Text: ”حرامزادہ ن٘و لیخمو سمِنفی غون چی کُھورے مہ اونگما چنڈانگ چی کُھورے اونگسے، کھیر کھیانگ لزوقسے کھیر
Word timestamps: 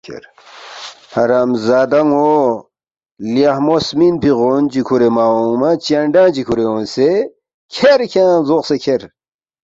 ”حرامزادہ 1.15 1.99
ن٘و 2.09 2.31
لیخمو 3.33 3.75
سمِنفی 3.85 4.31
غون 4.39 4.63
چی 4.71 4.81
کُھورے 4.87 5.09
مہ 5.15 5.25
اونگما 5.33 5.69
چنڈانگ 5.85 6.31
چی 6.35 6.41
کُھورے 6.47 6.65
اونگسے، 6.67 7.09
کھیر 7.73 7.99
کھیانگ 8.11 8.41
لزوقسے 8.43 8.75
کھیر 8.83 9.01